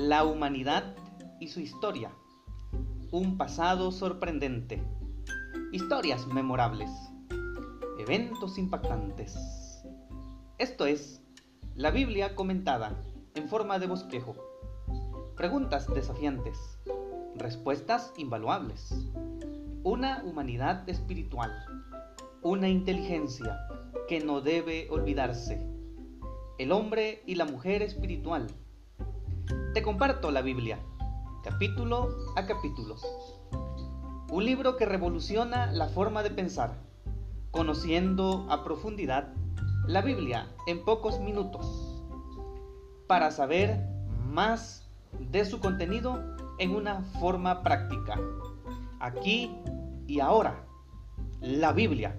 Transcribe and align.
La 0.00 0.22
humanidad 0.22 0.94
y 1.40 1.48
su 1.48 1.58
historia. 1.58 2.12
Un 3.10 3.36
pasado 3.36 3.90
sorprendente. 3.90 4.80
Historias 5.72 6.24
memorables. 6.28 6.88
Eventos 7.98 8.58
impactantes. 8.58 9.36
Esto 10.56 10.86
es 10.86 11.20
la 11.74 11.90
Biblia 11.90 12.36
comentada 12.36 12.96
en 13.34 13.48
forma 13.48 13.80
de 13.80 13.88
bosquejo. 13.88 14.36
Preguntas 15.36 15.92
desafiantes. 15.92 16.78
Respuestas 17.34 18.12
invaluables. 18.16 18.94
Una 19.82 20.22
humanidad 20.24 20.88
espiritual. 20.88 21.52
Una 22.42 22.68
inteligencia 22.68 23.58
que 24.06 24.20
no 24.20 24.42
debe 24.42 24.86
olvidarse. 24.90 25.60
El 26.56 26.70
hombre 26.70 27.24
y 27.26 27.34
la 27.34 27.46
mujer 27.46 27.82
espiritual 27.82 28.46
te 29.74 29.82
comparto 29.82 30.30
la 30.30 30.42
Biblia, 30.42 30.78
capítulo 31.42 32.08
a 32.36 32.46
capítulo. 32.46 32.96
Un 34.30 34.44
libro 34.44 34.76
que 34.76 34.84
revoluciona 34.84 35.72
la 35.72 35.88
forma 35.88 36.22
de 36.22 36.30
pensar, 36.30 36.78
conociendo 37.50 38.46
a 38.50 38.64
profundidad 38.64 39.32
la 39.86 40.02
Biblia 40.02 40.48
en 40.66 40.84
pocos 40.84 41.20
minutos, 41.20 41.66
para 43.06 43.30
saber 43.30 43.86
más 44.30 44.86
de 45.18 45.44
su 45.44 45.60
contenido 45.60 46.22
en 46.58 46.74
una 46.74 47.02
forma 47.20 47.62
práctica. 47.62 48.20
Aquí 49.00 49.56
y 50.06 50.20
ahora, 50.20 50.66
la 51.40 51.72
Biblia. 51.72 52.16